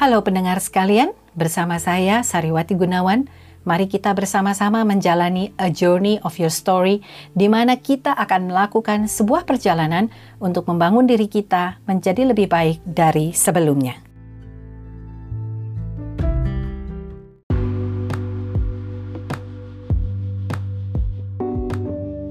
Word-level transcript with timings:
Halo 0.00 0.24
pendengar 0.24 0.64
sekalian, 0.64 1.12
bersama 1.36 1.76
saya 1.76 2.24
Sariwati 2.24 2.72
Gunawan. 2.72 3.28
Mari 3.68 3.84
kita 3.84 4.16
bersama-sama 4.16 4.80
menjalani 4.80 5.52
a 5.60 5.68
journey 5.68 6.16
of 6.24 6.40
your 6.40 6.48
story 6.48 7.04
di 7.36 7.52
mana 7.52 7.76
kita 7.76 8.16
akan 8.16 8.48
melakukan 8.48 9.12
sebuah 9.12 9.44
perjalanan 9.44 10.08
untuk 10.40 10.64
membangun 10.72 11.04
diri 11.04 11.28
kita 11.28 11.84
menjadi 11.84 12.32
lebih 12.32 12.48
baik 12.48 12.80
dari 12.80 13.36
sebelumnya. 13.36 14.00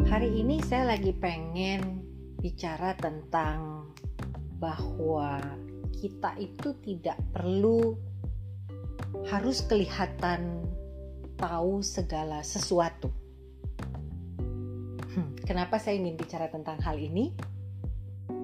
Hari 0.09 0.41
ini 0.41 0.57
saya 0.65 0.97
lagi 0.97 1.13
pengen 1.13 2.01
bicara 2.41 2.97
tentang 2.97 3.93
bahwa 4.57 5.37
kita 5.99 6.39
itu 6.39 6.71
tidak 6.79 7.19
perlu 7.35 7.99
harus 9.27 9.59
kelihatan 9.67 10.63
tahu 11.35 11.83
segala 11.83 12.39
sesuatu. 12.43 13.11
Hmm, 15.11 15.35
kenapa 15.43 15.75
saya 15.79 15.99
ingin 15.99 16.15
bicara 16.15 16.47
tentang 16.47 16.79
hal 16.79 16.95
ini? 16.95 17.35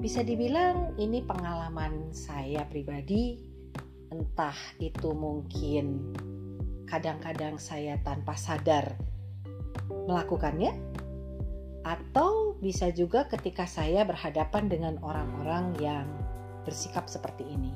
Bisa 0.03 0.21
dibilang 0.21 0.97
ini 0.99 1.23
pengalaman 1.23 2.11
saya 2.11 2.67
pribadi, 2.67 3.39
entah 4.11 4.57
itu 4.83 5.15
mungkin 5.15 6.13
kadang-kadang 6.85 7.57
saya 7.57 7.97
tanpa 8.01 8.37
sadar 8.37 8.97
melakukannya, 10.05 10.73
atau 11.85 12.57
bisa 12.57 12.89
juga 12.89 13.29
ketika 13.29 13.69
saya 13.69 14.01
berhadapan 14.05 14.65
dengan 14.65 14.95
orang-orang 15.05 15.77
yang 15.77 16.24
bersikap 16.65 17.05
seperti 17.07 17.45
ini. 17.45 17.71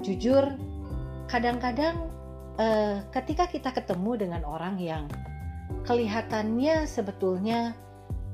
Jujur, 0.00 0.56
kadang-kadang 1.28 2.08
eh, 2.56 3.04
ketika 3.12 3.46
kita 3.46 3.70
ketemu 3.70 4.26
dengan 4.26 4.42
orang 4.48 4.80
yang 4.80 5.04
kelihatannya 5.84 6.88
sebetulnya 6.88 7.76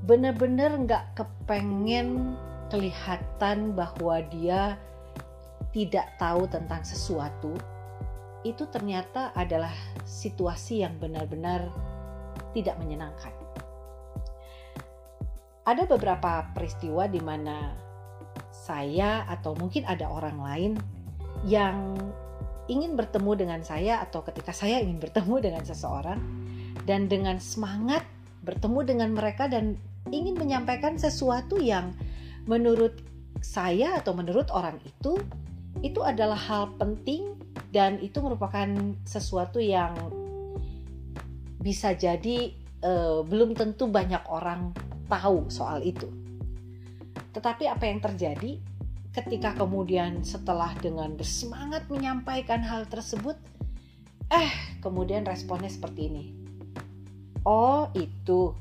benar-benar 0.06 0.78
nggak 0.86 1.05
kepengen 1.19 2.39
kelihatan 2.70 3.75
bahwa 3.75 4.23
dia 4.31 4.78
tidak 5.75 6.08
tahu 6.17 6.48
tentang 6.48 6.81
sesuatu, 6.86 7.53
itu 8.47 8.64
ternyata 8.70 9.34
adalah 9.34 9.75
situasi 10.06 10.86
yang 10.86 10.95
benar-benar 11.03 11.69
tidak 12.55 12.79
menyenangkan. 12.79 13.34
Ada 15.67 15.83
beberapa 15.84 16.47
peristiwa 16.55 17.11
di 17.11 17.19
mana 17.19 17.75
saya 18.67 19.22
atau 19.31 19.55
mungkin 19.55 19.86
ada 19.86 20.11
orang 20.11 20.42
lain 20.42 20.72
yang 21.47 21.95
ingin 22.67 22.98
bertemu 22.98 23.47
dengan 23.47 23.61
saya 23.62 24.03
atau 24.03 24.27
ketika 24.27 24.50
saya 24.50 24.83
ingin 24.83 24.98
bertemu 24.98 25.39
dengan 25.39 25.62
seseorang 25.62 26.19
dan 26.83 27.06
dengan 27.06 27.39
semangat 27.39 28.03
bertemu 28.42 28.81
dengan 28.83 29.11
mereka 29.14 29.47
dan 29.47 29.78
ingin 30.11 30.34
menyampaikan 30.34 30.98
sesuatu 30.98 31.62
yang 31.62 31.95
menurut 32.50 32.98
saya 33.42 33.98
atau 34.03 34.14
menurut 34.14 34.50
orang 34.50 34.78
itu 34.83 35.19
itu 35.84 36.01
adalah 36.03 36.39
hal 36.39 36.75
penting 36.78 37.39
dan 37.70 38.03
itu 38.03 38.19
merupakan 38.19 38.67
sesuatu 39.06 39.62
yang 39.62 39.92
bisa 41.62 41.95
jadi 41.95 42.55
eh, 42.83 43.19
belum 43.27 43.55
tentu 43.58 43.91
banyak 43.91 44.23
orang 44.30 44.70
tahu 45.11 45.51
soal 45.51 45.83
itu. 45.83 46.26
Tetapi 47.37 47.69
apa 47.69 47.84
yang 47.84 48.01
terjadi 48.01 48.56
ketika 49.12 49.53
kemudian 49.53 50.25
setelah 50.25 50.73
dengan 50.81 51.12
bersemangat 51.12 51.84
menyampaikan 51.92 52.65
hal 52.65 52.89
tersebut, 52.89 53.37
eh 54.33 54.80
kemudian 54.80 55.20
responnya 55.29 55.69
seperti 55.69 56.08
ini. 56.08 56.24
Oh 57.45 57.92
itu, 57.92 58.57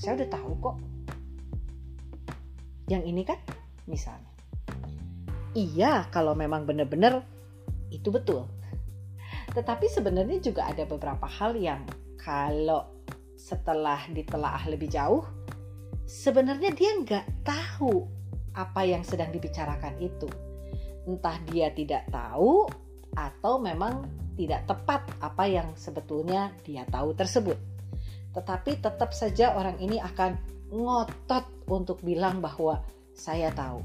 saya 0.00 0.24
udah 0.24 0.28
tahu 0.32 0.50
kok. 0.56 0.76
Yang 2.88 3.02
ini 3.12 3.22
kan 3.28 3.36
misalnya. 3.84 4.32
Iya 5.52 6.08
kalau 6.08 6.32
memang 6.32 6.64
benar-benar 6.64 7.20
itu 7.92 8.08
betul. 8.08 8.48
Tetapi 9.52 9.84
sebenarnya 9.84 10.40
juga 10.40 10.64
ada 10.64 10.88
beberapa 10.88 11.28
hal 11.28 11.60
yang 11.60 11.84
kalau 12.16 12.88
setelah 13.36 14.00
ditelaah 14.08 14.64
lebih 14.64 14.88
jauh 14.88 15.37
sebenarnya 16.08 16.72
dia 16.72 16.96
nggak 17.04 17.44
tahu 17.44 18.08
apa 18.56 18.80
yang 18.88 19.04
sedang 19.04 19.28
dibicarakan 19.28 20.00
itu. 20.00 20.26
Entah 21.04 21.36
dia 21.52 21.68
tidak 21.70 22.08
tahu 22.08 22.64
atau 23.12 23.60
memang 23.60 24.08
tidak 24.40 24.64
tepat 24.64 25.04
apa 25.20 25.44
yang 25.44 25.68
sebetulnya 25.76 26.50
dia 26.64 26.88
tahu 26.88 27.12
tersebut. 27.12 27.60
Tetapi 28.32 28.80
tetap 28.80 29.12
saja 29.12 29.52
orang 29.52 29.76
ini 29.84 30.00
akan 30.00 30.34
ngotot 30.72 31.44
untuk 31.68 32.00
bilang 32.00 32.40
bahwa 32.40 32.80
saya 33.12 33.52
tahu. 33.52 33.84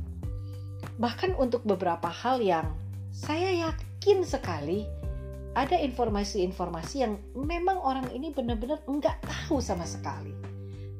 Bahkan 0.99 1.35
untuk 1.35 1.67
beberapa 1.67 2.07
hal 2.07 2.39
yang 2.39 2.71
saya 3.11 3.51
yakin 3.51 4.23
sekali 4.23 4.87
ada 5.53 5.77
informasi-informasi 5.77 6.95
yang 6.97 7.13
memang 7.35 7.77
orang 7.77 8.07
ini 8.15 8.33
benar-benar 8.33 8.81
enggak 8.89 9.21
tahu 9.21 9.61
sama 9.61 9.85
sekali 9.85 10.52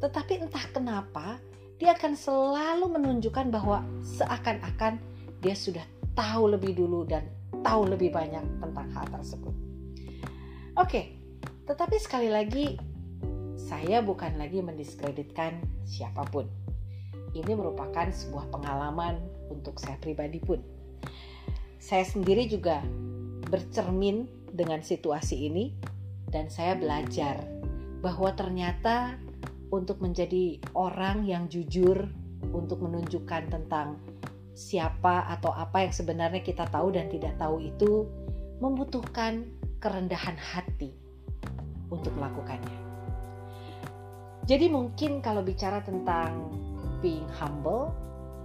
tetapi 0.03 0.43
entah 0.43 0.67
kenapa 0.75 1.39
dia 1.79 1.95
akan 1.95 2.11
selalu 2.11 2.99
menunjukkan 2.99 3.47
bahwa 3.47 3.87
seakan-akan 4.03 4.99
dia 5.39 5.55
sudah 5.55 5.83
tahu 6.11 6.51
lebih 6.51 6.75
dulu 6.75 7.07
dan 7.07 7.23
tahu 7.63 7.87
lebih 7.87 8.11
banyak 8.11 8.43
tentang 8.59 8.87
hal 8.91 9.05
tersebut. 9.07 9.55
Oke, 10.75 11.15
tetapi 11.63 11.95
sekali 12.03 12.27
lagi 12.27 12.75
saya 13.55 14.03
bukan 14.03 14.35
lagi 14.35 14.59
mendiskreditkan 14.59 15.63
siapa 15.87 16.27
pun. 16.27 16.51
Ini 17.31 17.55
merupakan 17.55 18.11
sebuah 18.11 18.51
pengalaman 18.51 19.23
untuk 19.47 19.79
saya 19.79 19.95
pribadi 20.03 20.43
pun. 20.43 20.59
Saya 21.79 22.03
sendiri 22.03 22.45
juga 22.51 22.83
bercermin 23.47 24.27
dengan 24.51 24.83
situasi 24.83 25.47
ini 25.47 25.73
dan 26.27 26.51
saya 26.51 26.75
belajar 26.75 27.39
bahwa 28.03 28.35
ternyata 28.35 29.22
untuk 29.73 29.97
menjadi 30.05 30.61
orang 30.77 31.25
yang 31.25 31.49
jujur, 31.49 32.05
untuk 32.53 32.85
menunjukkan 32.85 33.49
tentang 33.49 33.97
siapa 34.53 35.25
atau 35.33 35.49
apa 35.49 35.89
yang 35.89 35.93
sebenarnya 35.93 36.45
kita 36.45 36.69
tahu 36.69 36.93
dan 36.93 37.09
tidak 37.09 37.33
tahu 37.41 37.57
itu 37.57 38.05
membutuhkan 38.61 39.49
kerendahan 39.81 40.37
hati 40.37 40.93
untuk 41.89 42.13
melakukannya. 42.13 42.77
Jadi 44.45 44.69
mungkin 44.69 45.25
kalau 45.25 45.41
bicara 45.41 45.81
tentang 45.81 46.53
being 47.01 47.25
humble, 47.33 47.89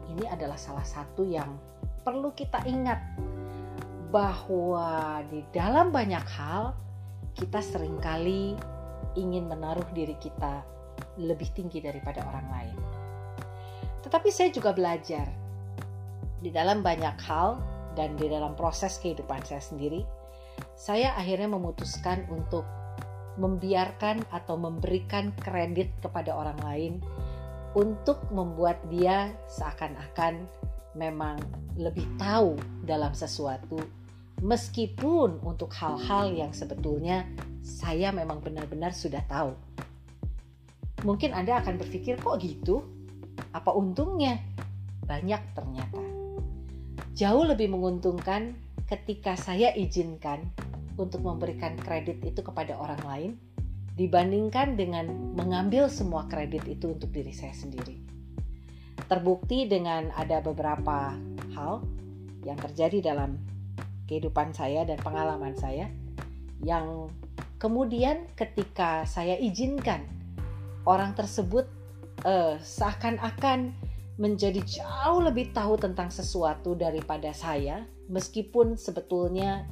ini 0.08 0.24
adalah 0.32 0.56
salah 0.56 0.86
satu 0.86 1.28
yang 1.28 1.60
perlu 2.08 2.32
kita 2.32 2.64
ingat 2.64 3.04
bahwa 4.08 5.20
di 5.28 5.44
dalam 5.52 5.92
banyak 5.92 6.24
hal 6.24 6.72
kita 7.36 7.60
sering 7.60 8.00
kali 8.00 8.56
ingin 9.12 9.44
menaruh 9.44 9.84
diri 9.92 10.16
kita 10.16 10.64
lebih 11.18 11.50
tinggi 11.52 11.82
daripada 11.82 12.22
orang 12.24 12.46
lain. 12.48 12.76
Tetapi 14.06 14.28
saya 14.30 14.54
juga 14.54 14.72
belajar 14.72 15.26
di 16.38 16.54
dalam 16.54 16.80
banyak 16.80 17.18
hal 17.26 17.58
dan 17.98 18.14
di 18.14 18.30
dalam 18.30 18.54
proses 18.54 18.96
kehidupan 19.02 19.42
saya 19.42 19.58
sendiri, 19.58 20.06
saya 20.78 21.18
akhirnya 21.18 21.50
memutuskan 21.50 22.22
untuk 22.30 22.62
membiarkan 23.38 24.22
atau 24.34 24.58
memberikan 24.58 25.30
kredit 25.38 25.90
kepada 26.02 26.34
orang 26.34 26.58
lain 26.62 26.92
untuk 27.78 28.18
membuat 28.34 28.82
dia 28.90 29.30
seakan-akan 29.46 30.46
memang 30.98 31.38
lebih 31.78 32.06
tahu 32.18 32.58
dalam 32.82 33.14
sesuatu 33.14 33.78
meskipun 34.42 35.42
untuk 35.42 35.70
hal-hal 35.74 36.30
yang 36.30 36.54
sebetulnya 36.54 37.26
saya 37.62 38.14
memang 38.14 38.38
benar-benar 38.42 38.94
sudah 38.94 39.22
tahu. 39.26 39.54
Mungkin 41.06 41.30
Anda 41.30 41.62
akan 41.62 41.78
berpikir, 41.78 42.18
kok 42.18 42.42
gitu? 42.42 42.82
Apa 43.54 43.70
untungnya? 43.70 44.42
Banyak 45.06 45.42
ternyata. 45.54 46.02
Jauh 47.14 47.46
lebih 47.46 47.70
menguntungkan 47.70 48.54
ketika 48.86 49.38
saya 49.38 49.70
izinkan 49.74 50.42
untuk 50.98 51.22
memberikan 51.22 51.78
kredit 51.78 52.18
itu 52.26 52.42
kepada 52.42 52.74
orang 52.74 53.02
lain 53.06 53.30
dibandingkan 53.98 54.78
dengan 54.78 55.34
mengambil 55.34 55.90
semua 55.90 56.26
kredit 56.30 56.66
itu 56.70 56.94
untuk 56.94 57.10
diri 57.10 57.34
saya 57.34 57.54
sendiri. 57.54 57.98
Terbukti 59.06 59.66
dengan 59.66 60.10
ada 60.14 60.42
beberapa 60.42 61.14
hal 61.54 61.82
yang 62.46 62.58
terjadi 62.58 63.14
dalam 63.14 63.38
kehidupan 64.06 64.54
saya 64.54 64.86
dan 64.86 64.98
pengalaman 65.02 65.54
saya 65.58 65.90
yang 66.62 67.10
kemudian 67.58 68.30
ketika 68.34 69.02
saya 69.06 69.34
izinkan 69.38 70.17
orang 70.88 71.12
tersebut 71.12 71.68
uh, 72.24 72.56
seakan-akan 72.56 73.76
menjadi 74.18 74.64
jauh 74.64 75.20
lebih 75.22 75.52
tahu 75.52 75.78
tentang 75.78 76.08
sesuatu 76.10 76.74
daripada 76.74 77.30
saya, 77.30 77.84
meskipun 78.10 78.74
sebetulnya 78.74 79.68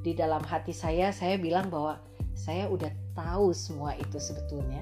di 0.00 0.16
dalam 0.16 0.40
hati 0.40 0.72
saya 0.72 1.12
saya 1.12 1.36
bilang 1.36 1.68
bahwa 1.68 2.00
saya 2.32 2.70
udah 2.70 2.88
tahu 3.12 3.52
semua 3.52 3.92
itu 3.98 4.16
sebetulnya. 4.16 4.80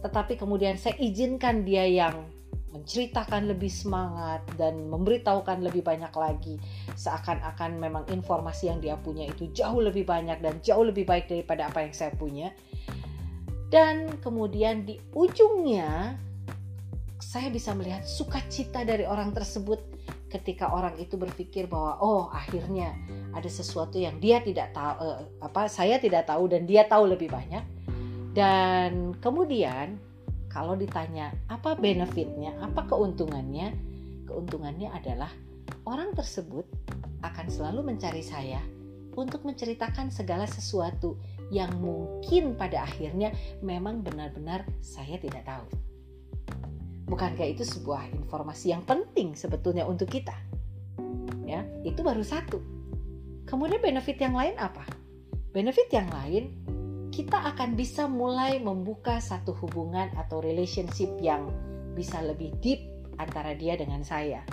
Tetapi 0.00 0.40
kemudian 0.40 0.80
saya 0.80 0.96
izinkan 0.96 1.66
dia 1.66 1.84
yang 1.84 2.24
menceritakan 2.72 3.48
lebih 3.50 3.68
semangat 3.68 4.44
dan 4.56 4.88
memberitahukan 4.88 5.60
lebih 5.60 5.84
banyak 5.84 6.12
lagi. 6.14 6.56
Seakan-akan 6.96 7.76
memang 7.76 8.04
informasi 8.08 8.72
yang 8.72 8.80
dia 8.80 8.96
punya 8.96 9.28
itu 9.28 9.50
jauh 9.52 9.82
lebih 9.82 10.08
banyak 10.08 10.40
dan 10.40 10.62
jauh 10.64 10.86
lebih 10.86 11.04
baik 11.04 11.28
daripada 11.28 11.68
apa 11.68 11.84
yang 11.84 11.92
saya 11.92 12.14
punya 12.16 12.54
dan 13.68 14.16
kemudian 14.24 14.88
di 14.88 14.96
ujungnya 15.12 16.16
saya 17.20 17.52
bisa 17.52 17.76
melihat 17.76 18.08
sukacita 18.08 18.88
dari 18.88 19.04
orang 19.04 19.36
tersebut 19.36 19.84
ketika 20.32 20.72
orang 20.72 20.96
itu 20.96 21.20
berpikir 21.20 21.68
bahwa 21.68 22.00
oh 22.00 22.24
akhirnya 22.32 22.96
ada 23.36 23.48
sesuatu 23.48 24.00
yang 24.00 24.16
dia 24.16 24.40
tidak 24.40 24.72
tahu 24.72 24.96
eh, 25.04 25.20
apa 25.44 25.68
saya 25.68 26.00
tidak 26.00 26.24
tahu 26.28 26.48
dan 26.48 26.64
dia 26.64 26.88
tahu 26.88 27.08
lebih 27.12 27.28
banyak. 27.28 27.64
Dan 28.32 29.12
kemudian 29.20 30.00
kalau 30.48 30.72
ditanya 30.72 31.32
apa 31.52 31.76
benefitnya 31.76 32.56
apa 32.64 32.88
keuntungannya 32.88 33.76
keuntungannya 34.28 34.88
adalah 34.92 35.32
orang 35.84 36.16
tersebut 36.16 36.64
akan 37.24 37.46
selalu 37.48 37.92
mencari 37.92 38.24
saya 38.24 38.60
untuk 39.18 39.42
menceritakan 39.42 40.14
segala 40.14 40.46
sesuatu 40.46 41.18
yang 41.48 41.72
mungkin 41.80 42.56
pada 42.56 42.84
akhirnya 42.84 43.32
memang 43.64 44.04
benar-benar 44.04 44.68
saya 44.84 45.16
tidak 45.16 45.44
tahu. 45.48 45.66
Bukankah 47.08 47.48
itu 47.48 47.64
sebuah 47.64 48.12
informasi 48.12 48.76
yang 48.76 48.84
penting 48.84 49.32
sebetulnya 49.32 49.88
untuk 49.88 50.12
kita? 50.12 50.36
Ya, 51.48 51.64
itu 51.80 52.04
baru 52.04 52.20
satu. 52.20 52.60
Kemudian 53.48 53.80
benefit 53.80 54.20
yang 54.20 54.36
lain 54.36 54.52
apa? 54.60 54.84
Benefit 55.56 55.88
yang 55.88 56.12
lain, 56.12 56.52
kita 57.08 57.48
akan 57.56 57.72
bisa 57.72 58.04
mulai 58.04 58.60
membuka 58.60 59.16
satu 59.16 59.56
hubungan 59.56 60.12
atau 60.20 60.44
relationship 60.44 61.08
yang 61.24 61.48
bisa 61.96 62.20
lebih 62.20 62.52
deep 62.60 62.84
antara 63.16 63.56
dia 63.56 63.80
dengan 63.80 64.04
saya. 64.04 64.44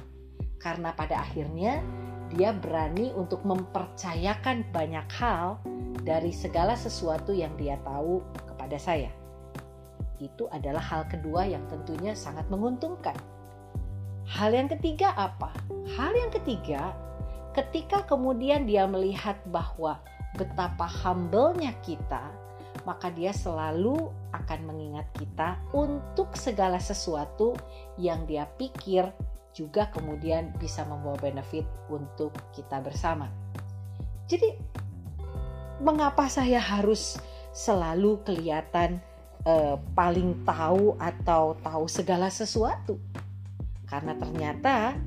Karena 0.55 0.95
pada 0.95 1.27
akhirnya 1.27 1.83
dia 2.31 2.55
berani 2.55 3.11
untuk 3.13 3.43
mempercayakan 3.43 4.71
banyak 4.71 5.07
hal 5.19 5.59
dari 6.03 6.35
segala 6.35 6.75
sesuatu 6.75 7.31
yang 7.31 7.53
dia 7.55 7.79
tahu 7.85 8.19
kepada 8.49 8.75
saya 8.75 9.13
itu 10.19 10.47
adalah 10.51 10.79
hal 10.79 11.03
kedua 11.11 11.47
yang 11.47 11.63
tentunya 11.67 12.15
sangat 12.15 12.47
menguntungkan. 12.47 13.15
Hal 14.25 14.55
yang 14.55 14.71
ketiga 14.71 15.13
apa? 15.13 15.53
Hal 15.95 16.15
yang 16.17 16.31
ketiga, 16.33 16.95
ketika 17.53 18.07
kemudian 18.07 18.65
dia 18.65 18.89
melihat 18.89 19.37
bahwa 19.51 20.01
betapa 20.35 20.87
humble-nya 20.87 21.75
kita, 21.85 22.33
maka 22.83 23.13
dia 23.13 23.31
selalu 23.31 24.11
akan 24.33 24.59
mengingat 24.67 25.07
kita 25.15 25.57
untuk 25.71 26.33
segala 26.35 26.81
sesuatu 26.81 27.55
yang 27.95 28.25
dia 28.27 28.49
pikir 28.59 29.07
juga 29.55 29.87
kemudian 29.87 30.51
bisa 30.59 30.83
membawa 30.83 31.15
benefit 31.15 31.63
untuk 31.87 32.35
kita 32.51 32.83
bersama. 32.83 33.31
Jadi, 34.27 34.57
mengapa 35.81 36.27
saya 36.31 36.59
harus 36.59 37.19
selalu 37.55 38.19
kelihatan 38.27 38.99
eh, 39.47 39.75
paling 39.95 40.43
tahu 40.43 40.95
atau 40.99 41.55
tahu 41.59 41.85
segala 41.87 42.27
sesuatu. 42.27 42.99
Karena 43.85 44.17
ternyata 44.17 44.97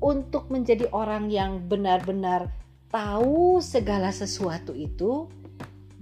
untuk 0.00 0.48
menjadi 0.48 0.88
orang 0.94 1.28
yang 1.28 1.68
benar-benar 1.68 2.48
tahu 2.88 3.60
segala 3.60 4.10
sesuatu 4.10 4.72
itu 4.72 5.28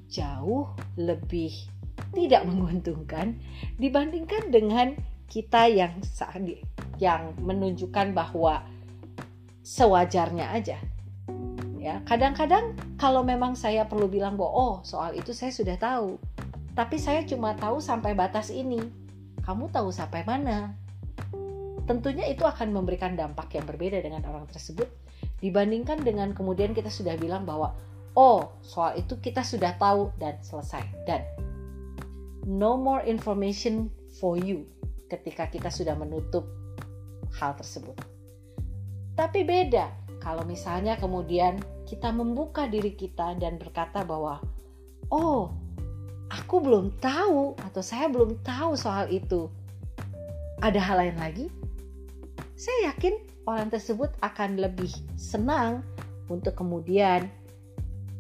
jauh 0.09 0.73
lebih 0.97 1.53
tidak 2.17 2.47
menguntungkan 2.49 3.37
dibandingkan 3.77 4.49
dengan 4.49 4.97
kita 5.29 5.69
yang 5.69 6.01
yang 6.97 7.37
menunjukkan 7.37 8.17
bahwa 8.17 8.65
sewajarnya 9.61 10.57
aja. 10.57 10.81
Ya, 11.89 12.05
kadang-kadang 12.05 12.77
kalau 13.01 13.25
memang 13.25 13.57
saya 13.57 13.89
perlu 13.89 14.13
bilang 14.13 14.37
bahwa 14.37 14.53
oh, 14.53 14.75
soal 14.85 15.17
itu 15.17 15.33
saya 15.33 15.49
sudah 15.49 15.81
tahu 15.81 16.21
tapi 16.77 17.01
saya 17.01 17.25
cuma 17.25 17.57
tahu 17.57 17.81
sampai 17.81 18.13
batas 18.13 18.53
ini. 18.53 18.79
Kamu 19.41 19.73
tahu 19.73 19.89
sampai 19.89 20.21
mana? 20.23 20.77
Tentunya 21.89 22.29
itu 22.29 22.45
akan 22.45 22.77
memberikan 22.77 23.17
dampak 23.17 23.57
yang 23.57 23.65
berbeda 23.65 24.05
dengan 24.05 24.21
orang 24.29 24.45
tersebut 24.53 24.87
dibandingkan 25.41 26.05
dengan 26.05 26.37
kemudian 26.37 26.77
kita 26.77 26.93
sudah 26.93 27.17
bilang 27.17 27.49
bahwa 27.49 27.73
oh, 28.13 28.53
soal 28.61 28.95
itu 29.01 29.17
kita 29.19 29.41
sudah 29.41 29.75
tahu 29.81 30.13
dan 30.21 30.37
selesai 30.45 30.85
dan 31.09 31.25
no 32.45 32.77
more 32.77 33.01
information 33.09 33.89
for 34.21 34.37
you 34.37 34.69
ketika 35.09 35.49
kita 35.49 35.73
sudah 35.73 35.97
menutup 35.97 36.45
hal 37.41 37.57
tersebut. 37.57 37.97
Tapi 39.17 39.43
beda 39.43 39.89
kalau 40.21 40.45
misalnya 40.45 40.95
kemudian 40.95 41.59
kita 41.89 42.13
membuka 42.13 42.69
diri 42.69 42.93
kita 42.93 43.33
dan 43.41 43.57
berkata 43.57 44.05
bahwa 44.05 44.45
oh, 45.09 45.49
aku 46.29 46.61
belum 46.61 47.01
tahu 47.01 47.57
atau 47.57 47.81
saya 47.81 48.13
belum 48.13 48.45
tahu 48.45 48.77
soal 48.77 49.09
itu. 49.09 49.49
Ada 50.61 50.77
hal 50.77 50.97
lain 51.01 51.17
lagi? 51.17 51.47
Saya 52.61 52.93
yakin 52.93 53.17
orang 53.49 53.73
tersebut 53.73 54.13
akan 54.21 54.61
lebih 54.61 54.93
senang 55.17 55.81
untuk 56.29 56.61
kemudian 56.61 57.25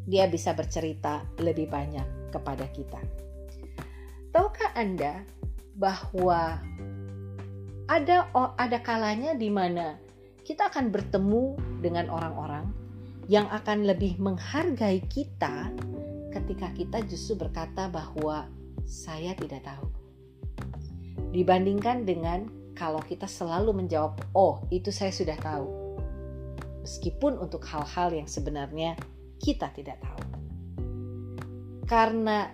dia 0.08 0.24
bisa 0.24 0.56
bercerita 0.56 1.20
lebih 1.36 1.68
banyak 1.68 2.32
kepada 2.32 2.64
kita. 2.72 2.96
Tahukah 4.32 4.72
Anda 4.72 5.28
bahwa 5.76 6.56
ada 7.88 8.16
ada 8.56 8.78
kalanya 8.80 9.36
di 9.36 9.52
mana 9.52 10.00
kita 10.46 10.72
akan 10.72 10.88
bertemu 10.88 11.44
dengan 11.84 12.08
orang-orang 12.08 12.87
yang 13.28 13.44
akan 13.52 13.84
lebih 13.84 14.16
menghargai 14.16 15.04
kita 15.04 15.68
ketika 16.32 16.72
kita 16.72 16.98
justru 17.04 17.36
berkata 17.44 17.92
bahwa 17.92 18.48
saya 18.88 19.36
tidak 19.36 19.68
tahu. 19.68 19.86
Dibandingkan 21.36 22.08
dengan 22.08 22.48
kalau 22.72 23.04
kita 23.04 23.28
selalu 23.28 23.84
menjawab, 23.84 24.16
"Oh, 24.32 24.64
itu 24.72 24.88
saya 24.88 25.12
sudah 25.12 25.36
tahu." 25.36 25.68
Meskipun 26.88 27.36
untuk 27.36 27.68
hal-hal 27.68 28.16
yang 28.16 28.24
sebenarnya 28.24 28.96
kita 29.36 29.68
tidak 29.76 30.00
tahu. 30.00 30.24
Karena 31.84 32.48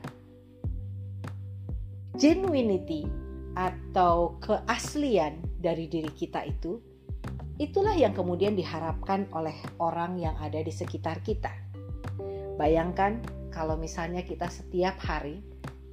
genuinity 2.19 3.07
atau 3.55 4.43
keaslian 4.43 5.39
dari 5.63 5.87
diri 5.87 6.11
kita 6.11 6.43
itu 6.43 6.83
itulah 7.59 7.95
yang 7.95 8.11
kemudian 8.11 8.59
diharapkan 8.59 9.31
oleh 9.31 9.55
orang 9.79 10.19
yang 10.19 10.35
ada 10.43 10.59
di 10.59 10.75
sekitar 10.75 11.23
kita. 11.23 11.51
Bayangkan 12.59 13.23
kalau 13.55 13.79
misalnya 13.79 14.27
kita 14.27 14.51
setiap 14.51 14.99
hari 14.99 15.43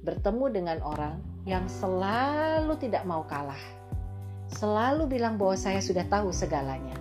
bertemu 0.02 0.46
dengan 0.50 0.78
orang 0.82 1.22
yang 1.46 1.66
selalu 1.70 2.74
tidak 2.78 3.06
mau 3.06 3.22
kalah, 3.26 3.58
selalu 4.50 5.06
bilang 5.06 5.38
bahwa 5.38 5.54
saya 5.54 5.78
sudah 5.78 6.06
tahu 6.10 6.34
segalanya. 6.34 6.94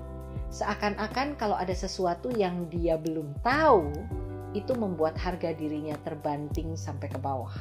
Seakan-akan 0.52 1.40
kalau 1.40 1.56
ada 1.56 1.74
sesuatu 1.74 2.30
yang 2.36 2.68
dia 2.68 3.00
belum 3.00 3.34
tahu, 3.42 3.88
itu 4.52 4.76
membuat 4.76 5.16
harga 5.16 5.56
dirinya 5.56 5.96
terbanting 6.04 6.76
sampai 6.76 7.08
ke 7.08 7.18
bawah. 7.18 7.56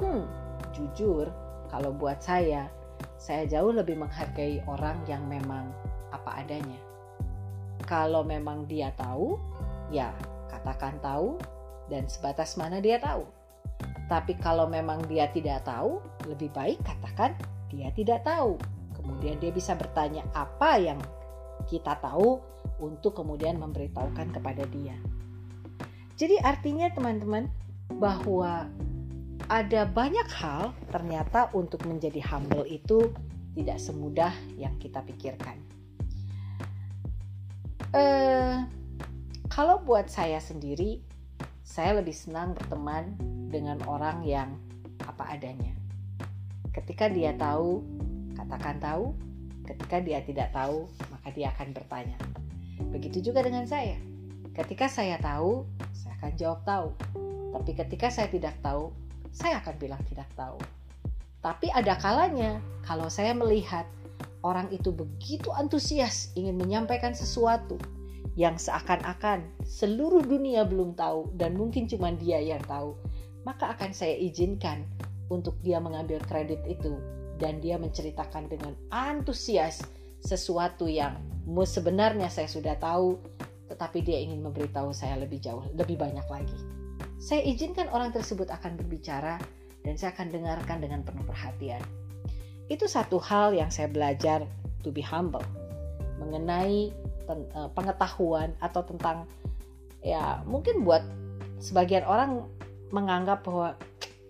Hmm, 0.00 0.24
jujur, 0.72 1.28
kalau 1.68 1.92
buat 1.92 2.24
saya, 2.24 2.72
saya 3.20 3.44
jauh 3.44 3.76
lebih 3.76 4.00
menghargai 4.00 4.64
orang 4.64 4.96
yang 5.04 5.20
memang 5.28 5.68
apa 6.08 6.40
adanya. 6.40 6.80
Kalau 7.84 8.24
memang 8.24 8.64
dia 8.64 8.96
tahu, 8.96 9.36
ya 9.92 10.16
katakan 10.48 10.96
tahu, 11.04 11.36
dan 11.92 12.08
sebatas 12.08 12.56
mana 12.56 12.80
dia 12.80 12.96
tahu. 12.96 13.28
Tapi 14.08 14.40
kalau 14.40 14.64
memang 14.66 15.04
dia 15.04 15.28
tidak 15.28 15.68
tahu, 15.68 16.00
lebih 16.24 16.48
baik 16.56 16.80
katakan 16.80 17.36
dia 17.68 17.92
tidak 17.92 18.24
tahu. 18.24 18.56
Kemudian 18.96 19.36
dia 19.36 19.52
bisa 19.52 19.76
bertanya 19.76 20.24
apa 20.32 20.80
yang 20.80 20.98
kita 21.68 22.00
tahu 22.00 22.40
untuk 22.80 23.20
kemudian 23.20 23.60
memberitahukan 23.60 24.32
kepada 24.32 24.64
dia. 24.72 24.96
Jadi 26.16 26.40
artinya 26.40 26.88
teman-teman 26.88 27.52
bahwa 28.00 28.68
ada 29.50 29.82
banyak 29.84 30.30
hal 30.30 30.70
ternyata 30.94 31.50
untuk 31.50 31.82
menjadi 31.84 32.22
humble 32.22 32.62
itu 32.70 33.10
tidak 33.58 33.82
semudah 33.82 34.30
yang 34.54 34.72
kita 34.78 35.02
pikirkan. 35.02 35.58
Eh, 37.90 38.62
kalau 39.50 39.82
buat 39.82 40.06
saya 40.06 40.38
sendiri, 40.38 41.02
saya 41.66 41.98
lebih 41.98 42.14
senang 42.14 42.54
berteman 42.54 43.18
dengan 43.50 43.82
orang 43.90 44.22
yang 44.22 44.54
apa 45.02 45.34
adanya. 45.34 45.74
Ketika 46.70 47.10
dia 47.10 47.34
tahu, 47.34 47.82
Katakan 48.40 48.80
tahu, 48.80 49.12
ketika 49.68 50.00
dia 50.00 50.24
tidak 50.24 50.48
tahu, 50.56 50.88
maka 51.12 51.28
dia 51.36 51.52
akan 51.52 51.76
bertanya. 51.76 52.16
Begitu 52.88 53.30
juga 53.30 53.44
dengan 53.44 53.68
saya. 53.68 54.00
Ketika 54.56 54.88
saya 54.88 55.20
tahu, 55.20 55.68
saya 55.92 56.16
akan 56.18 56.32
jawab 56.40 56.60
tahu. 56.64 56.88
Tapi 57.52 57.70
ketika 57.76 58.08
saya 58.08 58.32
tidak 58.32 58.56
tahu, 58.64 58.96
saya 59.30 59.62
akan 59.62 59.74
bilang 59.78 60.02
tidak 60.10 60.28
tahu. 60.34 60.58
Tapi 61.40 61.72
ada 61.72 61.96
kalanya 61.96 62.60
kalau 62.84 63.08
saya 63.08 63.32
melihat 63.32 63.88
orang 64.44 64.68
itu 64.72 64.92
begitu 64.92 65.48
antusias 65.52 66.32
ingin 66.36 66.60
menyampaikan 66.60 67.16
sesuatu 67.16 67.80
yang 68.36 68.56
seakan-akan 68.60 69.44
seluruh 69.64 70.22
dunia 70.22 70.64
belum 70.64 70.94
tahu 70.96 71.32
dan 71.36 71.56
mungkin 71.56 71.88
cuma 71.88 72.12
dia 72.14 72.38
yang 72.40 72.62
tahu, 72.68 72.96
maka 73.44 73.72
akan 73.72 73.90
saya 73.92 74.16
izinkan 74.16 74.84
untuk 75.32 75.56
dia 75.64 75.80
mengambil 75.80 76.20
kredit 76.28 76.60
itu 76.68 76.96
dan 77.40 77.58
dia 77.58 77.80
menceritakan 77.80 78.52
dengan 78.52 78.76
antusias 78.92 79.80
sesuatu 80.20 80.84
yang 80.84 81.16
sebenarnya 81.48 82.28
saya 82.28 82.46
sudah 82.46 82.76
tahu 82.76 83.16
tetapi 83.70 84.02
dia 84.02 84.18
ingin 84.18 84.42
memberitahu 84.42 84.90
saya 84.90 85.16
lebih 85.16 85.38
jauh, 85.38 85.62
lebih 85.78 85.94
banyak 85.94 86.26
lagi. 86.26 86.79
Saya 87.20 87.44
izinkan 87.44 87.92
orang 87.92 88.16
tersebut 88.16 88.48
akan 88.48 88.80
berbicara 88.80 89.36
dan 89.84 89.94
saya 90.00 90.16
akan 90.16 90.32
dengarkan 90.32 90.80
dengan 90.80 91.04
penuh 91.04 91.20
perhatian. 91.28 91.84
Itu 92.72 92.88
satu 92.88 93.20
hal 93.20 93.52
yang 93.52 93.68
saya 93.68 93.92
belajar 93.92 94.48
to 94.80 94.88
be 94.88 95.04
humble. 95.04 95.44
Mengenai 96.16 96.88
eh, 97.28 97.68
pengetahuan 97.76 98.56
atau 98.64 98.80
tentang 98.88 99.28
ya 100.00 100.40
mungkin 100.48 100.80
buat 100.80 101.04
sebagian 101.60 102.08
orang 102.08 102.48
menganggap 102.88 103.44
bahwa 103.44 103.76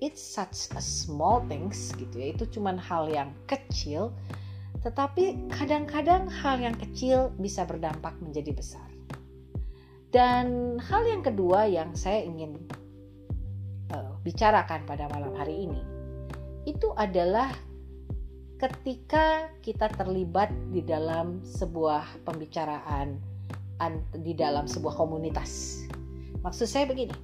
it's 0.03 0.19
such 0.19 0.67
a 0.75 0.83
small 0.83 1.47
things 1.47 1.95
gitu 1.95 2.19
ya. 2.19 2.35
Itu 2.35 2.51
cuman 2.51 2.75
hal 2.75 3.07
yang 3.07 3.31
kecil 3.47 4.11
tetapi 4.81 5.37
kadang-kadang 5.53 6.25
hal 6.27 6.57
yang 6.57 6.73
kecil 6.73 7.29
bisa 7.37 7.69
berdampak 7.69 8.17
menjadi 8.25 8.57
besar 8.57 8.89
dan 10.11 10.77
hal 10.83 11.03
yang 11.07 11.23
kedua 11.23 11.71
yang 11.71 11.95
saya 11.95 12.27
ingin 12.27 12.59
uh, 13.95 14.15
bicarakan 14.27 14.83
pada 14.87 15.07
malam 15.11 15.35
hari 15.39 15.71
ini 15.71 15.81
itu 16.69 16.93
adalah 16.99 17.51
ketika 18.61 19.49
kita 19.65 19.89
terlibat 19.97 20.53
di 20.69 20.85
dalam 20.85 21.41
sebuah 21.41 22.27
pembicaraan 22.29 23.17
di 24.21 24.37
dalam 24.37 24.69
sebuah 24.69 24.93
komunitas. 24.93 25.81
Maksud 26.45 26.69
saya 26.69 26.85
begini, 26.85 27.17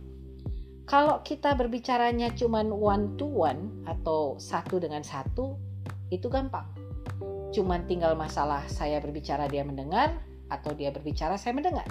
kalau 0.88 1.20
kita 1.20 1.52
berbicaranya 1.52 2.32
cuma 2.32 2.64
one 2.64 3.12
to 3.20 3.28
one 3.28 3.84
atau 3.84 4.40
satu 4.40 4.80
dengan 4.80 5.04
satu, 5.04 5.60
itu 6.08 6.32
gampang. 6.32 6.64
Cuman 7.52 7.84
tinggal 7.84 8.16
masalah 8.16 8.64
saya 8.72 8.96
berbicara 9.04 9.44
dia 9.52 9.68
mendengar 9.68 10.16
atau 10.48 10.72
dia 10.72 10.88
berbicara 10.88 11.36
saya 11.36 11.52
mendengar. 11.52 11.84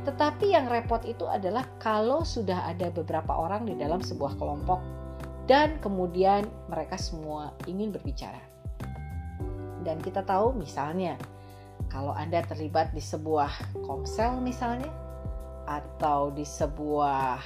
Tetapi 0.00 0.56
yang 0.56 0.72
repot 0.72 1.04
itu 1.04 1.28
adalah 1.28 1.68
kalau 1.76 2.24
sudah 2.24 2.72
ada 2.72 2.88
beberapa 2.88 3.36
orang 3.36 3.68
di 3.68 3.76
dalam 3.76 4.00
sebuah 4.00 4.40
kelompok 4.40 4.80
dan 5.44 5.76
kemudian 5.82 6.46
mereka 6.70 6.94
semua 6.96 7.52
ingin 7.66 7.90
berbicara. 7.90 8.40
Dan 9.84 9.98
kita 10.00 10.22
tahu 10.22 10.56
misalnya 10.56 11.18
kalau 11.90 12.14
Anda 12.14 12.46
terlibat 12.46 12.94
di 12.94 13.02
sebuah 13.02 13.82
komsel 13.82 14.38
misalnya 14.38 14.88
atau 15.66 16.30
di 16.30 16.46
sebuah 16.46 17.42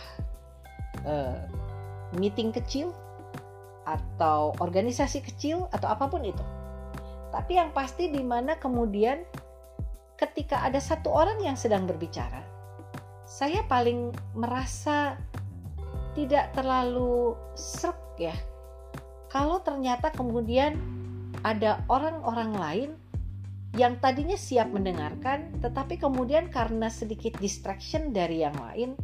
uh, 1.09 1.39
meeting 2.21 2.53
kecil 2.53 2.93
atau 3.89 4.53
organisasi 4.61 5.25
kecil 5.25 5.65
atau 5.73 5.89
apa 5.89 6.05
pun 6.05 6.21
itu. 6.25 6.45
Tapi 7.33 7.57
yang 7.57 7.73
pasti 7.73 8.13
di 8.13 8.21
mana 8.21 8.61
kemudian 8.61 9.25
ketika 10.21 10.61
ada 10.61 10.79
satu 10.79 11.09
orang 11.09 11.41
yang 11.41 11.57
sedang 11.57 11.89
berbicara, 11.89 12.44
saya 13.35 13.67
paling 13.67 14.15
merasa 14.39 15.19
tidak 16.15 16.55
terlalu 16.55 17.35
serak 17.59 17.99
ya. 18.15 18.37
Kalau 19.27 19.59
ternyata 19.59 20.15
kemudian 20.15 20.79
ada 21.43 21.83
orang-orang 21.91 22.55
lain 22.55 22.91
yang 23.75 23.99
tadinya 23.99 24.39
siap 24.39 24.71
mendengarkan, 24.71 25.51
tetapi 25.59 25.99
kemudian 25.99 26.47
karena 26.47 26.87
sedikit 26.87 27.35
distraction 27.43 28.15
dari 28.15 28.47
yang 28.47 28.55
lain, 28.55 28.95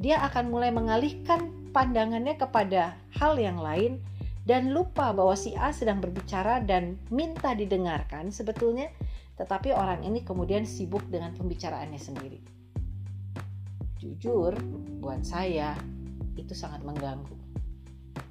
dia 0.00 0.24
akan 0.24 0.48
mulai 0.48 0.72
mengalihkan 0.72 1.68
pandangannya 1.76 2.40
kepada 2.40 2.96
hal 3.20 3.36
yang 3.36 3.60
lain 3.60 4.00
dan 4.48 4.72
lupa 4.72 5.12
bahwa 5.12 5.36
si 5.36 5.52
A 5.52 5.68
sedang 5.76 6.00
berbicara 6.00 6.64
dan 6.64 6.96
minta 7.12 7.52
didengarkan 7.52 8.32
sebetulnya, 8.32 8.88
tetapi 9.36 9.76
orang 9.76 10.00
ini 10.00 10.24
kemudian 10.24 10.64
sibuk 10.64 11.04
dengan 11.12 11.36
pembicaraannya 11.36 12.00
sendiri. 12.00 12.55
Jujur, 14.06 14.54
buat 15.02 15.26
saya 15.26 15.74
itu 16.38 16.54
sangat 16.54 16.86
mengganggu. 16.86 17.34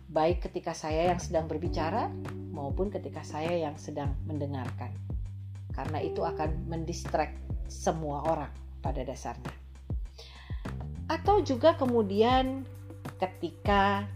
Baik 0.07 0.47
ketika 0.47 0.71
saya 0.71 1.11
yang 1.11 1.19
sedang 1.19 1.51
berbicara 1.51 2.07
maupun 2.55 2.87
ketika 2.87 3.19
saya 3.27 3.51
yang 3.51 3.75
sedang 3.75 4.15
mendengarkan. 4.23 4.95
Karena 5.75 5.99
itu 5.99 6.23
akan 6.23 6.71
mendistract 6.71 7.35
semua 7.67 8.23
orang 8.23 8.51
pada 8.79 9.03
dasarnya. 9.03 9.51
Atau 11.11 11.43
juga 11.43 11.75
kemudian 11.75 12.63
ketika 13.19 14.07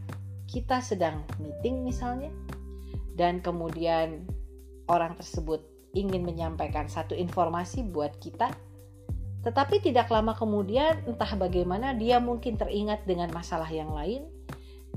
kita 0.47 0.79
sedang 0.79 1.27
meeting 1.43 1.83
misalnya 1.83 2.31
dan 3.19 3.43
kemudian 3.43 4.23
orang 4.87 5.13
tersebut 5.19 5.59
ingin 5.91 6.23
menyampaikan 6.23 6.87
satu 6.87 7.13
informasi 7.13 7.83
buat 7.83 8.15
kita 8.23 8.55
tetapi 9.41 9.79
tidak 9.79 10.11
lama 10.11 10.35
kemudian 10.35 10.99
entah 11.07 11.31
bagaimana 11.39 11.95
dia 11.95 12.19
mungkin 12.19 12.59
teringat 12.59 13.07
dengan 13.07 13.31
masalah 13.31 13.69
yang 13.71 13.91
lain. 13.91 14.27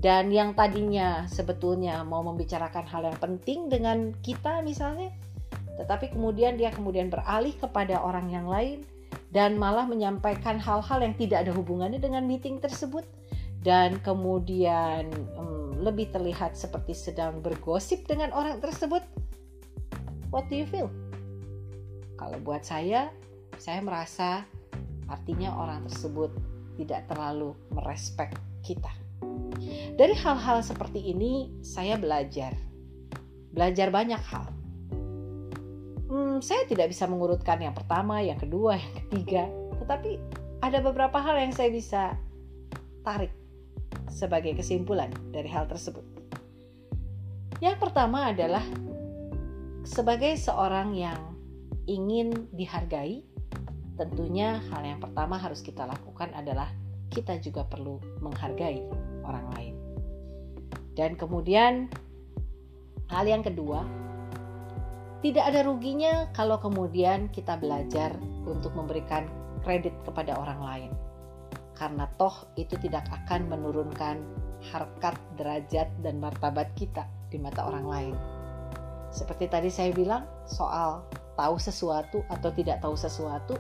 Dan 0.03 0.35
yang 0.35 0.59
tadinya 0.59 1.31
sebetulnya 1.31 2.03
mau 2.03 2.27
membicarakan 2.27 2.91
hal 2.91 3.03
yang 3.07 3.19
penting 3.23 3.71
dengan 3.71 4.11
kita 4.19 4.59
misalnya 4.67 5.15
tetapi 5.77 6.13
kemudian 6.13 6.61
dia 6.61 6.69
kemudian 6.69 7.09
beralih 7.09 7.55
kepada 7.57 8.01
orang 8.05 8.29
yang 8.29 8.45
lain 8.45 8.85
dan 9.33 9.57
malah 9.57 9.89
menyampaikan 9.89 10.61
hal-hal 10.61 11.01
yang 11.01 11.17
tidak 11.17 11.49
ada 11.49 11.53
hubungannya 11.57 12.01
dengan 12.01 12.25
meeting 12.29 12.61
tersebut. 12.61 13.05
Dan 13.63 14.03
kemudian 14.03 15.07
um, 15.39 15.79
lebih 15.79 16.11
terlihat 16.11 16.59
seperti 16.59 16.99
sedang 16.99 17.39
bergosip 17.39 18.03
dengan 18.11 18.35
orang 18.35 18.59
tersebut. 18.59 19.07
What 20.35 20.51
do 20.51 20.59
you 20.59 20.67
feel? 20.67 20.91
Kalau 22.19 22.43
buat 22.43 22.67
saya 22.67 23.15
saya 23.59 23.81
merasa 23.81 24.45
artinya 25.11 25.57
orang 25.59 25.85
tersebut 25.89 26.31
tidak 26.81 27.05
terlalu 27.11 27.53
merespek 27.73 28.33
kita 28.65 29.03
dari 29.93 30.15
hal-hal 30.17 30.65
seperti 30.65 31.13
ini, 31.13 31.53
saya 31.61 32.01
belajar, 32.01 32.57
belajar 33.53 33.89
banyak 33.93 34.23
hal. 34.25 34.47
Hmm, 36.13 36.41
saya 36.45 36.69
tidak 36.69 36.93
bisa 36.93 37.09
mengurutkan 37.09 37.61
yang 37.61 37.73
pertama, 37.73 38.21
yang 38.21 38.37
kedua, 38.37 38.77
yang 38.77 38.95
ketiga, 39.05 39.45
tetapi 39.81 40.21
ada 40.61 40.79
beberapa 40.81 41.21
hal 41.21 41.41
yang 41.41 41.53
saya 41.53 41.71
bisa 41.73 42.17
tarik 43.05 43.33
sebagai 44.13 44.57
kesimpulan 44.57 45.09
dari 45.33 45.49
hal 45.49 45.69
tersebut. 45.69 46.05
Yang 47.63 47.77
pertama 47.79 48.33
adalah 48.35 48.65
sebagai 49.87 50.35
seorang 50.37 50.97
yang 50.97 51.21
ingin 51.87 52.49
dihargai, 52.53 53.25
tentunya 53.97 54.61
hal 54.73 54.83
yang 54.85 55.01
pertama 55.01 55.37
harus 55.37 55.61
kita 55.61 55.85
lakukan 55.85 56.33
adalah 56.33 56.71
kita 57.13 57.37
juga 57.39 57.69
perlu 57.69 58.01
menghargai 58.25 58.81
orang 59.25 59.47
lain. 59.57 59.75
Dan 60.97 61.17
kemudian 61.17 61.89
hal 63.09 63.25
yang 63.29 63.45
kedua, 63.45 63.85
tidak 65.23 65.55
ada 65.55 65.61
ruginya 65.63 66.29
kalau 66.35 66.59
kemudian 66.59 67.31
kita 67.31 67.57
belajar 67.61 68.17
untuk 68.49 68.75
memberikan 68.75 69.29
kredit 69.63 69.95
kepada 70.03 70.35
orang 70.35 70.61
lain. 70.61 70.91
Karena 71.79 72.11
toh 72.19 72.51
itu 72.59 72.75
tidak 72.83 73.07
akan 73.09 73.49
menurunkan 73.49 74.19
harkat, 74.75 75.17
derajat, 75.39 75.89
dan 76.03 76.19
martabat 76.19 76.71
kita 76.79 77.07
di 77.31 77.39
mata 77.39 77.67
orang 77.67 77.87
lain. 77.87 78.15
Seperti 79.13 79.51
tadi 79.51 79.69
saya 79.69 79.91
bilang 79.91 80.25
soal 80.47 81.05
tahu 81.35 81.57
sesuatu 81.59 82.23
atau 82.29 82.51
tidak 82.55 82.81
tahu 82.85 82.95
sesuatu, 82.95 83.57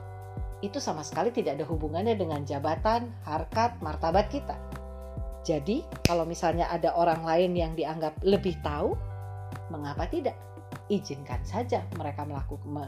itu 0.63 0.79
sama 0.79 1.03
sekali 1.03 1.35
tidak 1.35 1.59
ada 1.59 1.67
hubungannya 1.67 2.15
dengan 2.15 2.47
jabatan, 2.47 3.11
harkat, 3.27 3.75
martabat 3.83 4.31
kita. 4.31 4.55
Jadi, 5.43 5.83
kalau 6.07 6.23
misalnya 6.23 6.71
ada 6.71 6.95
orang 6.95 7.27
lain 7.27 7.59
yang 7.59 7.73
dianggap 7.75 8.15
lebih 8.23 8.55
tahu, 8.63 8.95
mengapa 9.75 10.07
tidak? 10.07 10.39
Izinkan 10.87 11.43
saja 11.43 11.83
mereka 11.99 12.23
melakukan 12.23 12.71
me, 12.71 12.87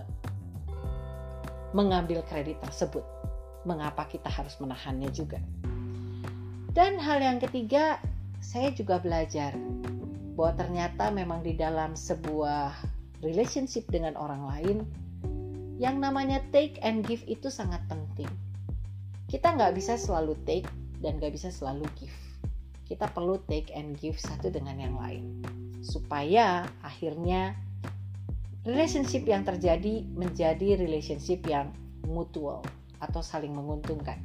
mengambil 1.75 2.23
kredit 2.31 2.63
tersebut. 2.63 3.03
Mengapa 3.67 4.07
kita 4.07 4.31
harus 4.31 4.55
menahannya 4.63 5.11
juga? 5.11 5.43
Dan 6.71 7.03
hal 7.03 7.19
yang 7.19 7.43
ketiga, 7.43 7.99
saya 8.39 8.71
juga 8.71 9.03
belajar 9.03 9.57
bahwa 10.39 10.53
ternyata 10.55 11.11
memang 11.11 11.43
di 11.43 11.59
dalam 11.59 11.99
sebuah 11.99 12.71
relationship 13.23 13.87
dengan 13.91 14.15
orang 14.15 14.43
lain, 14.47 14.77
yang 15.85 16.01
namanya 16.01 16.41
take 16.49 16.81
and 16.81 17.05
give 17.05 17.21
itu 17.29 17.53
sangat 17.53 17.85
penting. 17.93 18.33
Kita 19.29 19.53
nggak 19.53 19.77
bisa 19.77 20.01
selalu 20.01 20.33
take 20.49 20.65
dan 21.05 21.21
nggak 21.21 21.37
bisa 21.37 21.53
selalu 21.53 21.85
give. 22.01 22.17
Kita 22.89 23.13
perlu 23.13 23.37
take 23.45 23.69
and 23.77 23.93
give 24.01 24.17
satu 24.17 24.49
dengan 24.49 24.81
yang 24.81 24.97
lain. 24.97 25.45
Supaya 25.85 26.65
akhirnya 26.81 27.53
relationship 28.65 29.29
yang 29.29 29.45
terjadi 29.45 30.09
menjadi 30.17 30.81
relationship 30.81 31.45
yang 31.45 31.69
mutual 32.09 32.65
atau 33.05 33.21
saling 33.21 33.53
menguntungkan. 33.53 34.17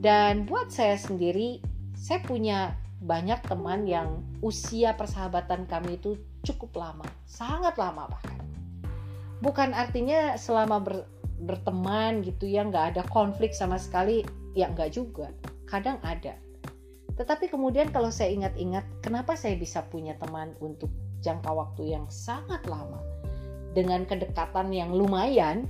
Dan 0.00 0.48
buat 0.48 0.72
saya 0.72 0.96
sendiri, 0.96 1.60
saya 1.92 2.24
punya 2.24 2.72
banyak 3.04 3.44
teman 3.44 3.84
yang 3.84 4.24
usia 4.40 4.96
persahabatan 4.96 5.68
kami 5.68 6.00
itu 6.00 6.16
cukup 6.40 6.72
lama, 6.80 7.04
sangat 7.28 7.76
lama 7.76 8.08
bahkan. 8.08 8.33
Bukan 9.44 9.76
artinya 9.76 10.40
selama 10.40 10.80
ber, 10.80 11.04
berteman 11.44 12.24
gitu 12.24 12.48
ya 12.48 12.64
nggak 12.64 12.96
ada 12.96 13.02
konflik 13.12 13.52
sama 13.52 13.76
sekali, 13.76 14.24
ya 14.56 14.72
nggak 14.72 14.96
juga. 14.96 15.28
Kadang 15.68 16.00
ada. 16.00 16.40
Tetapi 17.14 17.52
kemudian 17.52 17.92
kalau 17.92 18.08
saya 18.08 18.32
ingat-ingat, 18.32 18.88
kenapa 19.04 19.36
saya 19.36 19.54
bisa 19.60 19.84
punya 19.86 20.16
teman 20.16 20.56
untuk 20.64 20.88
jangka 21.20 21.52
waktu 21.52 21.92
yang 21.92 22.08
sangat 22.08 22.64
lama 22.64 22.98
dengan 23.76 24.08
kedekatan 24.08 24.72
yang 24.72 24.90
lumayan, 24.96 25.68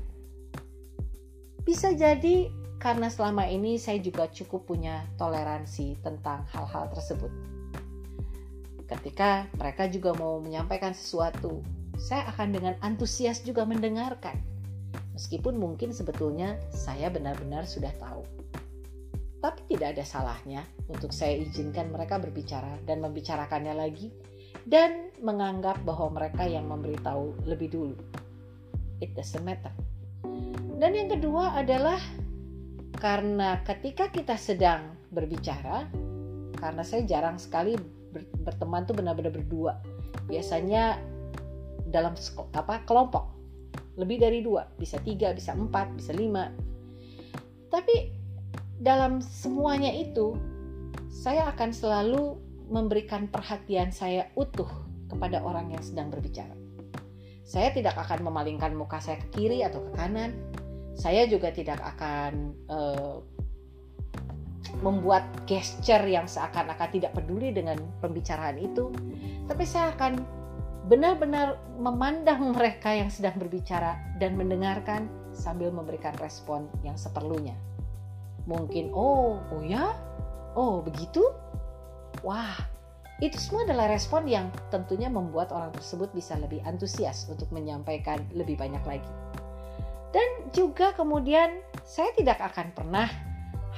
bisa 1.66 1.90
jadi 1.92 2.52
karena 2.76 3.08
selama 3.08 3.48
ini 3.48 3.80
saya 3.80 3.96
juga 3.98 4.28
cukup 4.28 4.68
punya 4.68 5.08
toleransi 5.16 6.04
tentang 6.04 6.44
hal-hal 6.52 6.92
tersebut. 6.92 7.32
Ketika 8.84 9.48
mereka 9.56 9.88
juga 9.88 10.12
mau 10.12 10.36
menyampaikan 10.44 10.92
sesuatu, 10.92 11.64
saya 11.98 12.26
akan 12.30 12.54
dengan 12.54 12.74
antusias 12.82 13.42
juga 13.42 13.62
mendengarkan. 13.62 14.38
Meskipun 15.14 15.54
mungkin 15.54 15.94
sebetulnya 15.94 16.58
saya 16.74 17.06
benar-benar 17.10 17.66
sudah 17.66 17.90
tahu. 18.02 18.26
Tapi 19.38 19.60
tidak 19.76 19.98
ada 19.98 20.04
salahnya 20.04 20.64
untuk 20.90 21.12
saya 21.12 21.38
izinkan 21.38 21.92
mereka 21.92 22.18
berbicara 22.18 22.80
dan 22.88 23.04
membicarakannya 23.04 23.76
lagi 23.76 24.10
dan 24.64 25.12
menganggap 25.20 25.78
bahwa 25.84 26.16
mereka 26.16 26.48
yang 26.48 26.66
memberitahu 26.66 27.44
lebih 27.44 27.70
dulu. 27.70 27.96
It 29.04 29.12
doesn't 29.14 29.44
matter. 29.44 29.70
Dan 30.80 30.96
yang 30.96 31.12
kedua 31.12 31.54
adalah 31.54 32.00
karena 32.98 33.60
ketika 33.62 34.08
kita 34.08 34.34
sedang 34.34 34.96
berbicara, 35.12 35.86
karena 36.56 36.82
saya 36.82 37.04
jarang 37.04 37.36
sekali 37.36 37.76
berteman 38.42 38.88
tuh 38.88 38.96
benar-benar 38.96 39.30
berdua. 39.30 39.78
Biasanya 40.24 40.98
dalam 41.94 42.18
apa 42.50 42.82
kelompok 42.82 43.34
lebih 43.94 44.18
dari 44.18 44.42
dua, 44.42 44.66
bisa 44.74 44.98
tiga, 44.98 45.30
bisa 45.30 45.54
empat, 45.54 45.94
bisa 45.94 46.10
lima. 46.10 46.50
Tapi 47.70 48.10
dalam 48.82 49.22
semuanya 49.22 49.94
itu, 49.94 50.34
saya 51.06 51.46
akan 51.54 51.70
selalu 51.70 52.34
memberikan 52.66 53.30
perhatian 53.30 53.94
saya 53.94 54.34
utuh 54.34 54.66
kepada 55.06 55.38
orang 55.46 55.70
yang 55.70 55.82
sedang 55.82 56.10
berbicara. 56.10 56.54
Saya 57.46 57.70
tidak 57.70 57.94
akan 57.94 58.26
memalingkan 58.26 58.74
muka 58.74 58.98
saya 58.98 59.20
ke 59.22 59.28
kiri 59.38 59.62
atau 59.62 59.78
ke 59.78 59.90
kanan, 59.94 60.34
saya 60.98 61.30
juga 61.30 61.54
tidak 61.54 61.78
akan 61.78 62.50
uh, 62.66 63.22
membuat 64.82 65.22
gesture 65.46 66.02
yang 66.02 66.26
seakan-akan 66.26 66.90
tidak 66.90 67.14
peduli 67.14 67.54
dengan 67.54 67.78
pembicaraan 68.02 68.58
itu, 68.58 68.90
tapi 69.46 69.62
saya 69.62 69.94
akan 69.94 70.43
benar-benar 70.84 71.56
memandang 71.80 72.52
mereka 72.52 72.92
yang 72.92 73.08
sedang 73.08 73.40
berbicara 73.40 73.96
dan 74.20 74.36
mendengarkan 74.36 75.08
sambil 75.32 75.72
memberikan 75.72 76.12
respon 76.20 76.68
yang 76.84 77.00
seperlunya. 77.00 77.56
Mungkin, 78.44 78.92
oh, 78.92 79.40
oh 79.40 79.62
ya, 79.64 79.96
oh 80.52 80.84
begitu, 80.84 81.24
wah, 82.20 82.52
itu 83.24 83.40
semua 83.40 83.64
adalah 83.64 83.88
respon 83.88 84.28
yang 84.28 84.52
tentunya 84.68 85.08
membuat 85.08 85.48
orang 85.56 85.72
tersebut 85.72 86.12
bisa 86.12 86.36
lebih 86.36 86.60
antusias 86.68 87.24
untuk 87.32 87.48
menyampaikan 87.48 88.20
lebih 88.36 88.60
banyak 88.60 88.84
lagi. 88.84 89.12
Dan 90.12 90.52
juga 90.52 90.92
kemudian 90.92 91.64
saya 91.82 92.12
tidak 92.12 92.38
akan 92.44 92.70
pernah 92.76 93.08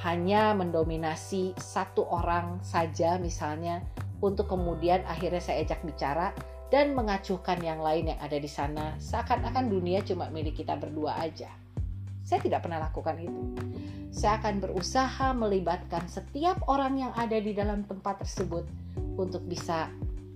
hanya 0.03 0.53
mendominasi 0.53 1.57
satu 1.57 2.05
orang 2.05 2.61
saja 2.61 3.17
misalnya 3.17 3.81
untuk 4.21 4.45
kemudian 4.45 5.01
akhirnya 5.09 5.41
saya 5.41 5.65
ajak 5.65 5.81
bicara 5.81 6.29
dan 6.67 6.91
mengacuhkan 6.91 7.63
yang 7.63 7.79
lain 7.79 8.11
yang 8.11 8.19
ada 8.19 8.35
di 8.35 8.49
sana 8.49 8.99
seakan-akan 8.99 9.71
dunia 9.71 10.03
cuma 10.03 10.27
milik 10.27 10.63
kita 10.63 10.75
berdua 10.75 11.15
aja. 11.23 11.47
Saya 12.27 12.43
tidak 12.43 12.67
pernah 12.67 12.83
lakukan 12.83 13.15
itu. 13.23 13.43
Saya 14.11 14.39
akan 14.43 14.59
berusaha 14.59 15.31
melibatkan 15.31 16.11
setiap 16.11 16.59
orang 16.67 16.99
yang 16.99 17.13
ada 17.15 17.39
di 17.39 17.55
dalam 17.55 17.87
tempat 17.87 18.19
tersebut 18.19 18.67
untuk 19.15 19.47
bisa 19.47 19.87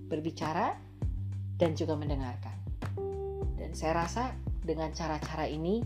berbicara 0.08 0.72
dan 1.60 1.76
juga 1.76 2.00
mendengarkan. 2.00 2.56
Dan 3.60 3.76
saya 3.76 4.04
rasa 4.06 4.32
dengan 4.64 4.88
cara-cara 4.96 5.44
ini 5.44 5.84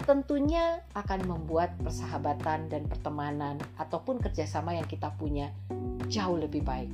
tentunya 0.00 0.80
akan 0.96 1.28
membuat 1.28 1.76
persahabatan 1.82 2.70
dan 2.70 2.86
pertemanan 2.86 3.60
ataupun 3.76 4.22
kerjasama 4.22 4.78
yang 4.78 4.86
kita 4.86 5.12
punya 5.18 5.52
jauh 6.08 6.38
lebih 6.38 6.64
baik 6.64 6.88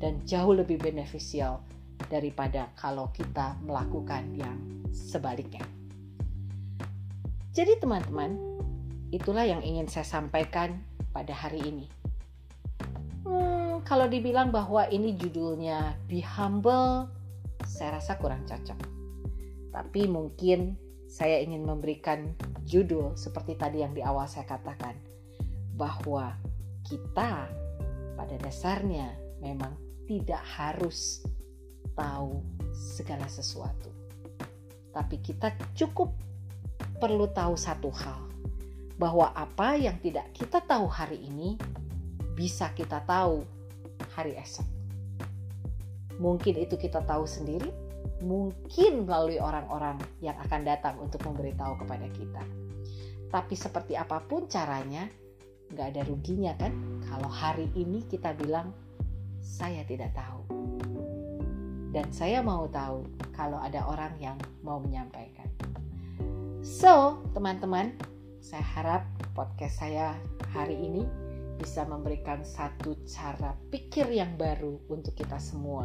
dan 0.00 0.16
jauh 0.24 0.56
lebih 0.56 0.80
beneficial 0.80 1.60
daripada 2.08 2.72
kalau 2.78 3.10
kita 3.12 3.58
melakukan 3.66 4.32
yang 4.38 4.56
sebaliknya. 4.94 5.66
Jadi 7.50 7.76
teman-teman, 7.82 8.38
itulah 9.10 9.44
yang 9.44 9.60
ingin 9.60 9.90
saya 9.90 10.06
sampaikan 10.06 10.80
pada 11.10 11.34
hari 11.34 11.60
ini. 11.66 11.86
Hmm, 13.26 13.82
kalau 13.84 14.06
dibilang 14.06 14.54
bahwa 14.54 14.86
ini 14.88 15.18
judulnya 15.18 15.98
Be 16.08 16.22
Humble, 16.22 17.10
saya 17.66 17.98
rasa 17.98 18.16
kurang 18.16 18.46
cocok 18.46 19.00
tapi 19.70 20.10
mungkin 20.10 20.74
saya 21.10 21.42
ingin 21.42 21.66
memberikan 21.66 22.34
judul 22.66 23.18
seperti 23.18 23.58
tadi 23.58 23.82
yang 23.82 23.94
di 23.94 24.02
awal 24.02 24.26
saya 24.30 24.46
katakan 24.46 24.94
bahwa 25.74 26.34
kita 26.86 27.50
pada 28.14 28.36
dasarnya 28.38 29.14
memang 29.42 29.74
tidak 30.06 30.42
harus 30.42 31.22
tahu 32.00 32.40
segala 32.72 33.28
sesuatu. 33.28 33.92
Tapi 34.96 35.20
kita 35.20 35.52
cukup 35.76 36.16
perlu 36.96 37.28
tahu 37.28 37.60
satu 37.60 37.92
hal, 37.92 38.24
bahwa 38.96 39.32
apa 39.36 39.76
yang 39.76 40.00
tidak 40.00 40.32
kita 40.32 40.64
tahu 40.64 40.88
hari 40.88 41.20
ini 41.20 41.60
bisa 42.32 42.72
kita 42.72 43.04
tahu 43.04 43.44
hari 44.16 44.36
esok. 44.40 44.64
Mungkin 46.20 46.56
itu 46.60 46.76
kita 46.76 47.04
tahu 47.04 47.24
sendiri, 47.24 47.68
mungkin 48.20 49.08
melalui 49.08 49.40
orang-orang 49.40 49.96
yang 50.20 50.36
akan 50.40 50.64
datang 50.64 50.96
untuk 51.00 51.24
memberitahu 51.24 51.80
kepada 51.84 52.08
kita. 52.12 52.42
Tapi 53.32 53.54
seperti 53.56 53.96
apa 53.96 54.20
pun 54.20 54.44
caranya, 54.48 55.08
nggak 55.72 55.86
ada 55.96 56.02
ruginya 56.04 56.52
kan 56.60 56.72
kalau 57.08 57.30
hari 57.30 57.72
ini 57.72 58.04
kita 58.04 58.36
bilang 58.36 58.74
saya 59.40 59.80
tidak 59.88 60.12
tahu. 60.12 60.59
Dan 61.90 62.06
saya 62.14 62.38
mau 62.40 62.70
tahu 62.70 63.02
kalau 63.34 63.58
ada 63.58 63.82
orang 63.86 64.14
yang 64.22 64.38
mau 64.62 64.78
menyampaikan. 64.78 65.50
So, 66.62 67.18
teman-teman, 67.34 67.98
saya 68.38 68.62
harap 68.62 69.02
podcast 69.34 69.82
saya 69.82 70.14
hari 70.54 70.78
ini 70.78 71.04
bisa 71.60 71.84
memberikan 71.84 72.40
satu 72.40 72.96
cara 73.04 73.52
pikir 73.68 74.08
yang 74.08 74.38
baru 74.40 74.80
untuk 74.88 75.12
kita 75.12 75.36
semua. 75.36 75.84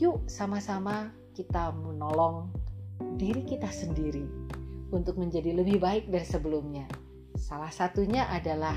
Yuk 0.00 0.26
sama-sama 0.26 1.14
kita 1.36 1.70
menolong 1.70 2.50
diri 3.14 3.46
kita 3.46 3.70
sendiri 3.70 4.26
untuk 4.90 5.14
menjadi 5.14 5.54
lebih 5.54 5.78
baik 5.78 6.10
dari 6.10 6.26
sebelumnya. 6.26 6.90
Salah 7.38 7.70
satunya 7.70 8.26
adalah 8.28 8.74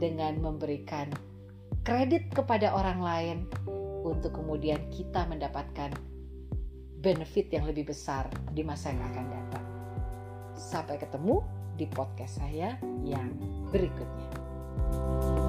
dengan 0.00 0.40
memberikan 0.40 1.12
kredit 1.84 2.32
kepada 2.32 2.72
orang 2.72 3.00
lain 3.04 3.38
untuk 4.02 4.42
kemudian 4.42 4.90
kita 4.90 5.26
mendapatkan 5.30 5.94
benefit 7.02 7.50
yang 7.50 7.66
lebih 7.66 7.90
besar 7.90 8.30
di 8.54 8.62
masa 8.62 8.94
yang 8.94 9.02
akan 9.02 9.26
datang. 9.30 9.66
Sampai 10.54 10.98
ketemu 11.02 11.42
di 11.74 11.86
podcast 11.90 12.38
saya 12.38 12.78
yang 13.02 13.34
berikutnya. 13.74 15.41